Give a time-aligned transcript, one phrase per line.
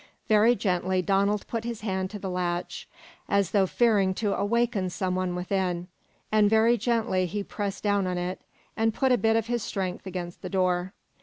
[0.27, 2.87] Very gently Donald put his hand to the latch,
[3.29, 5.89] as though fearing to awaken some one within;
[6.31, 8.41] and very gently he pressed down on it,
[8.75, 10.93] and put a bit of his strength against the door.